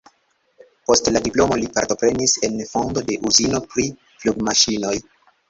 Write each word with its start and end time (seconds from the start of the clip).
Post 0.89 1.09
la 1.17 1.19
diplomo 1.27 1.57
li 1.63 1.69
partoprenis 1.75 2.33
en 2.49 2.57
fondo 2.71 3.05
de 3.11 3.19
uzino 3.31 3.61
pri 3.75 3.87
flugmaŝinoj. 4.25 4.97